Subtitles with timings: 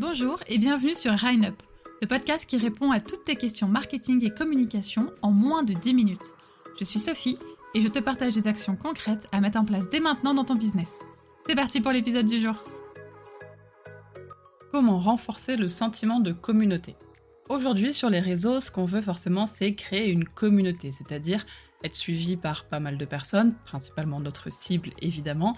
[0.00, 1.60] Bonjour et bienvenue sur Rhine Up,
[2.00, 5.92] le podcast qui répond à toutes tes questions marketing et communication en moins de 10
[5.92, 6.34] minutes.
[6.78, 7.36] Je suis Sophie
[7.74, 10.54] et je te partage des actions concrètes à mettre en place dès maintenant dans ton
[10.54, 11.04] business.
[11.44, 12.64] C'est parti pour l'épisode du jour.
[14.70, 16.94] Comment renforcer le sentiment de communauté?
[17.48, 21.44] Aujourd'hui sur les réseaux, ce qu'on veut forcément c'est créer une communauté, c'est-à-dire
[21.82, 25.56] être suivi par pas mal de personnes, principalement notre cible évidemment,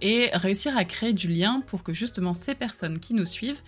[0.00, 3.60] et réussir à créer du lien pour que justement ces personnes qui nous suivent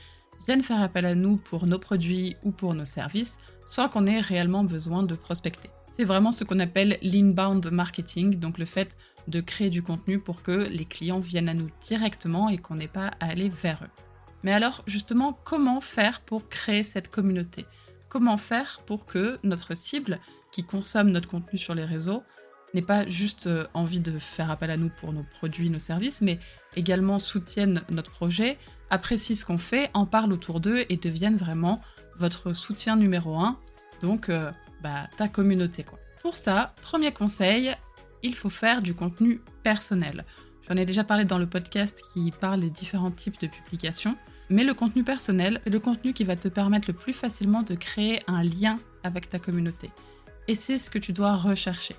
[0.47, 4.21] viennent faire appel à nous pour nos produits ou pour nos services sans qu'on ait
[4.21, 5.71] réellement besoin de prospecter.
[5.97, 8.97] C'est vraiment ce qu'on appelle l'inbound marketing, donc le fait
[9.29, 12.89] de créer du contenu pour que les clients viennent à nous directement et qu'on n'ait
[12.89, 14.03] pas à aller vers eux.
[14.43, 17.67] Mais alors justement, comment faire pour créer cette communauté?
[18.09, 20.19] Comment faire pour que notre cible
[20.51, 22.23] qui consomme notre contenu sur les réseaux
[22.75, 26.21] n'aient pas juste euh, envie de faire appel à nous pour nos produits, nos services,
[26.21, 26.39] mais
[26.77, 28.59] également soutiennent notre projet,
[28.91, 31.81] apprécient ce qu'on fait, en parlent autour d'eux et deviennent vraiment
[32.19, 33.59] votre soutien numéro un,
[34.03, 34.51] donc euh,
[34.83, 35.85] bah, ta communauté.
[36.23, 37.75] Pour ça, premier conseil,
[38.23, 40.25] il faut faire du contenu personnel.
[40.69, 44.17] J'en ai déjà parlé dans le podcast qui parle des différents types de publications,
[44.51, 47.75] mais le contenu personnel, c'est le contenu qui va te permettre le plus facilement de
[47.75, 49.91] créer un lien avec ta communauté.
[50.49, 51.95] Et c'est ce que tu dois rechercher.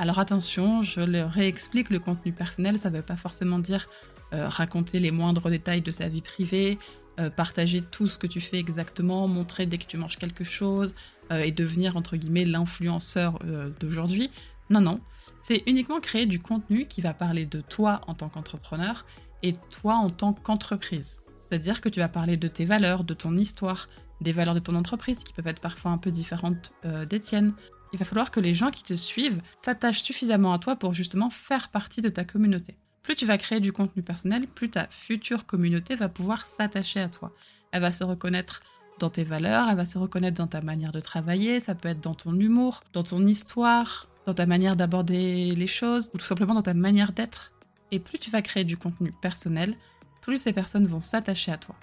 [0.00, 3.84] Alors attention, je le réexplique, le contenu personnel, ça ne veut pas forcément dire
[4.32, 6.78] euh, raconter les moindres détails de sa vie privée,
[7.18, 10.94] euh, partager tout ce que tu fais exactement, montrer dès que tu manges quelque chose
[11.30, 13.40] euh, et devenir entre guillemets l'influenceur
[13.78, 14.30] d'aujourd'hui.
[14.70, 15.00] Non, non,
[15.38, 19.04] c'est uniquement créer du contenu qui va parler de toi en tant qu'entrepreneur
[19.42, 21.18] et toi en tant qu'entreprise.
[21.50, 23.86] C'est-à-dire que tu vas parler de tes valeurs, de ton histoire,
[24.22, 27.52] des valeurs de ton entreprise qui peuvent être parfois un peu différentes des tiennes,
[27.92, 31.30] il va falloir que les gens qui te suivent s'attachent suffisamment à toi pour justement
[31.30, 32.76] faire partie de ta communauté.
[33.02, 37.08] Plus tu vas créer du contenu personnel, plus ta future communauté va pouvoir s'attacher à
[37.08, 37.32] toi.
[37.72, 38.60] Elle va se reconnaître
[38.98, 42.00] dans tes valeurs, elle va se reconnaître dans ta manière de travailler, ça peut être
[42.00, 46.54] dans ton humour, dans ton histoire, dans ta manière d'aborder les choses, ou tout simplement
[46.54, 47.52] dans ta manière d'être.
[47.90, 49.74] Et plus tu vas créer du contenu personnel,
[50.20, 51.74] plus ces personnes vont s'attacher à toi.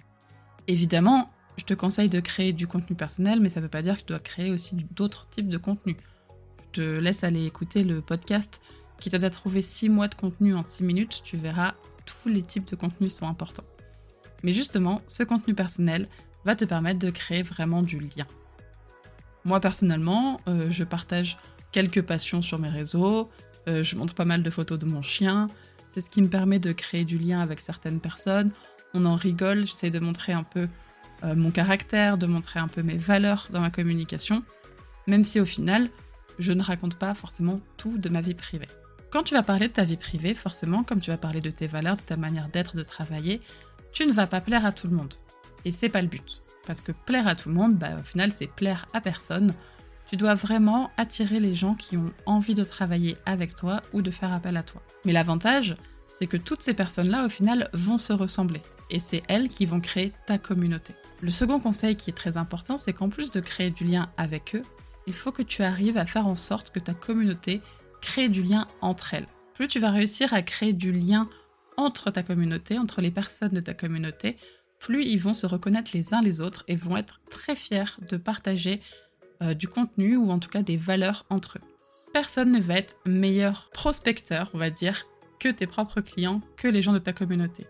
[0.67, 3.95] Évidemment, je te conseille de créer du contenu personnel, mais ça ne veut pas dire
[3.95, 5.97] que tu dois créer aussi d'autres types de contenu.
[6.59, 8.61] Je te laisse aller écouter le podcast
[8.99, 11.21] qui t'aide à trouver 6 mois de contenu en 6 minutes.
[11.23, 11.73] Tu verras,
[12.05, 13.65] tous les types de contenus sont importants.
[14.43, 16.07] Mais justement, ce contenu personnel
[16.45, 18.25] va te permettre de créer vraiment du lien.
[19.43, 21.37] Moi personnellement, euh, je partage
[21.71, 23.29] quelques passions sur mes réseaux,
[23.67, 25.47] euh, je montre pas mal de photos de mon chien,
[25.93, 28.51] c'est ce qui me permet de créer du lien avec certaines personnes,
[28.93, 30.67] on en rigole, j'essaie de montrer un peu
[31.23, 34.43] euh, mon caractère, de montrer un peu mes valeurs dans ma communication,
[35.07, 35.89] même si au final,
[36.39, 38.67] je ne raconte pas forcément tout de ma vie privée.
[39.09, 41.67] Quand tu vas parler de ta vie privée, forcément, comme tu vas parler de tes
[41.67, 43.41] valeurs, de ta manière d'être, de travailler,
[43.93, 45.13] tu ne vas pas plaire à tout le monde.
[45.65, 46.43] Et c'est pas le but.
[46.65, 49.53] Parce que plaire à tout le monde, bah, au final, c'est plaire à personne.
[50.09, 54.11] Tu dois vraiment attirer les gens qui ont envie de travailler avec toi ou de
[54.11, 54.81] faire appel à toi.
[55.05, 55.75] Mais l'avantage,
[56.19, 58.61] c'est que toutes ces personnes-là, au final, vont se ressembler.
[58.89, 60.93] Et c'est elles qui vont créer ta communauté.
[61.21, 64.55] Le second conseil qui est très important, c'est qu'en plus de créer du lien avec
[64.55, 64.61] eux,
[65.07, 67.61] il faut que tu arrives à faire en sorte que ta communauté
[68.01, 69.27] crée du lien entre elles.
[69.55, 71.27] Plus tu vas réussir à créer du lien
[71.77, 74.37] entre ta communauté, entre les personnes de ta communauté,
[74.79, 78.17] plus ils vont se reconnaître les uns les autres et vont être très fiers de
[78.17, 78.81] partager
[79.41, 81.61] euh, du contenu ou en tout cas des valeurs entre eux.
[82.13, 85.05] Personne ne va être meilleur prospecteur, on va dire,
[85.39, 87.67] que tes propres clients, que les gens de ta communauté.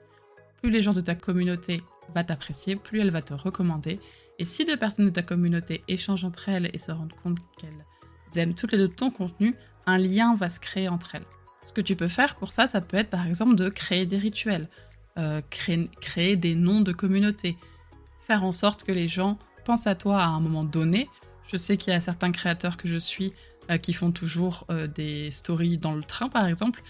[0.62, 4.00] Plus les gens de ta communauté va t'apprécier, plus elle va te recommander.
[4.40, 7.86] Et si deux personnes de ta communauté échangent entre elles et se rendent compte qu'elles
[8.36, 11.26] aiment toutes les deux ton contenu, un lien va se créer entre elles.
[11.66, 14.18] Ce que tu peux faire pour ça, ça peut être par exemple de créer des
[14.18, 14.70] rituels,
[15.18, 17.58] euh, créer, des noms de communauté,
[18.26, 21.10] faire en sorte que les gens pensent à toi à un moment donné.
[21.52, 23.34] Je sais qu'il y a certains créateurs que je suis
[23.72, 26.84] euh, qui font toujours euh, des stories dans le train par exemple.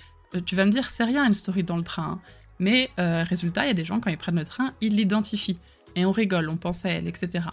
[0.46, 2.04] tu vas me dire, c'est rien une story dans le train.
[2.04, 2.22] Hein.
[2.60, 5.60] Mais euh, résultat, il y a des gens, quand ils prennent le train, ils l'identifient.
[5.96, 7.46] Et on rigole, on pense à elle, etc.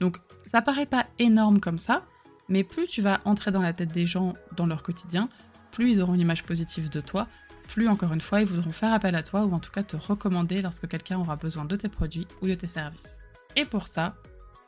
[0.00, 2.04] Donc ça paraît pas énorme comme ça,
[2.48, 5.28] mais plus tu vas entrer dans la tête des gens dans leur quotidien,
[5.70, 7.28] plus ils auront une image positive de toi,
[7.68, 9.96] plus encore une fois ils voudront faire appel à toi ou en tout cas te
[9.96, 13.18] recommander lorsque quelqu'un aura besoin de tes produits ou de tes services.
[13.54, 14.16] Et pour ça,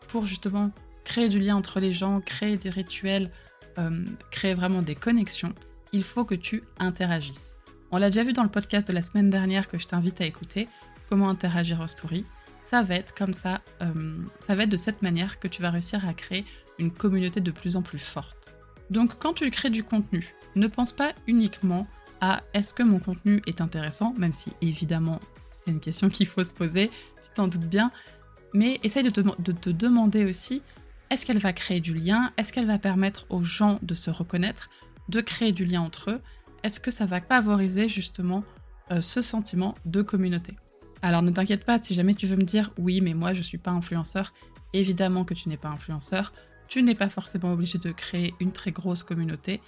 [0.08, 0.70] pour justement
[1.04, 3.30] créer du lien entre les gens, créer des rituels,
[3.78, 5.54] euh, créer vraiment des connexions,
[5.92, 7.56] il faut que tu interagisses.
[7.94, 10.24] On l'a déjà vu dans le podcast de la semaine dernière que je t'invite à
[10.24, 10.66] écouter,
[11.10, 12.24] comment interagir aux stories.
[12.58, 15.68] Ça va être comme ça, euh, ça va être de cette manière que tu vas
[15.68, 16.46] réussir à créer
[16.78, 18.56] une communauté de plus en plus forte.
[18.88, 21.86] Donc quand tu crées du contenu, ne pense pas uniquement
[22.22, 26.44] à est-ce que mon contenu est intéressant, même si évidemment c'est une question qu'il faut
[26.44, 27.90] se poser, tu t'en doutes bien,
[28.54, 30.62] Mais essaye de te, demander aussi,
[31.10, 32.32] est-ce qu'elle va créer du lien?
[32.38, 34.70] Est-ce qu'elle va permettre aux gens de se reconnaître,
[35.10, 36.20] de créer du lien entre eux?
[36.62, 38.44] Est-ce que ça va favoriser justement
[38.90, 40.56] euh, ce sentiment de communauté?
[41.02, 43.44] Alors ne t'inquiète pas, si jamais tu veux me dire, oui, mais moi je ne
[43.44, 44.32] suis pas influenceur,
[44.72, 46.32] évidemment que tu n'es pas influenceur,
[46.68, 49.60] tu n'es pas forcément obligé de créer une très grosse communauté.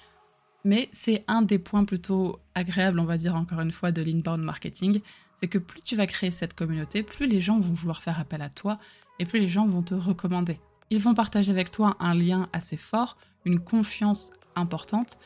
[0.65, 4.43] Mais c'est un des points plutôt agréables, on va dire encore une fois, de l'inbound
[4.43, 5.01] marketing,
[5.35, 8.41] c'est que plus tu vas créer cette communauté, plus les gens vont vouloir faire appel
[8.41, 8.79] à toi
[9.19, 10.59] et plus les gens vont te recommander.
[10.91, 15.19] Ils vont partager avec toi un lien assez fort, une confiance importante,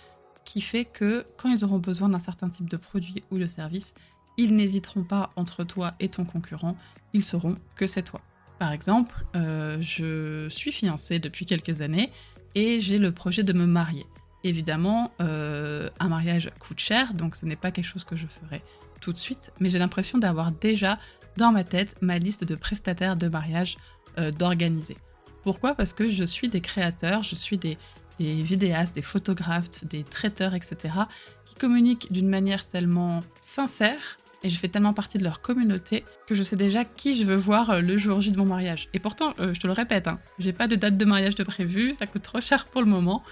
[0.48, 3.92] qui fait que quand ils auront besoin d'un certain type de produit ou de service,
[4.38, 6.74] ils n'hésiteront pas entre toi et ton concurrent,
[7.12, 8.22] ils sauront que c'est toi.
[8.58, 12.10] Par exemple, euh, je suis fiancée depuis quelques années
[12.54, 14.06] et j'ai le projet de me marier.
[14.42, 18.62] Évidemment, euh, un mariage coûte cher, donc ce n'est pas quelque chose que je ferai
[19.02, 20.98] tout de suite, mais j'ai l'impression d'avoir déjà
[21.36, 23.76] dans ma tête ma liste de prestataires de mariage
[24.16, 24.96] euh, d'organiser.
[25.42, 25.74] Pourquoi?
[25.74, 27.76] Parce que je suis des créateurs, je suis des,
[28.18, 30.94] des vidéastes, des photographes, des traiteurs, etc.,
[31.44, 36.34] qui communiquent d'une manière tellement sincère et je fais tellement partie de leur communauté que
[36.34, 38.88] je sais déjà qui je veux voir euh, le jour J de mon mariage.
[38.94, 41.94] Et pourtant, je te le répète, hein, j'ai pas de date de mariage de prévu,
[41.94, 43.24] ça coûte trop cher pour le moment,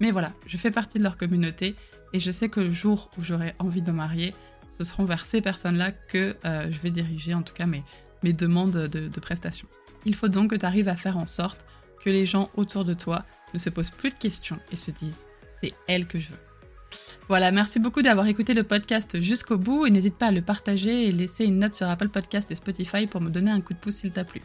[0.00, 1.76] mais voilà, je fais partie de leur communauté
[2.12, 4.34] et je sais que le jour où j'aurai envie de me marier,
[4.76, 7.84] ce seront vers ces personnes-là que euh, je vais diriger en tout cas mes,
[8.22, 9.68] mes demandes de, de prestations.
[10.04, 11.64] Il faut donc que tu arrives à faire en sorte
[12.02, 15.24] que les gens autour de toi ne se posent plus de questions et se disent
[15.62, 16.38] c'est elle que je veux.
[17.28, 21.08] Voilà, merci beaucoup d'avoir écouté le podcast jusqu'au bout et n'hésite pas à le partager
[21.08, 23.78] et laisser une note sur Apple Podcast et Spotify pour me donner un coup de
[23.78, 24.42] pouce s'il t'a plu.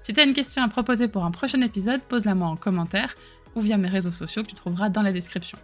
[0.00, 3.14] Si tu as une question à proposer pour un prochain épisode, pose-la moi en commentaire
[3.54, 5.58] ou via mes réseaux sociaux que tu trouveras dans la description.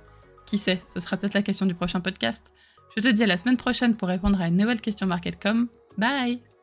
[0.46, 2.52] Qui sait, ce sera peut-être la question du prochain podcast.
[2.96, 5.68] Je te dis à la semaine prochaine pour répondre à une nouvelle question Marketcom.
[5.96, 6.53] Bye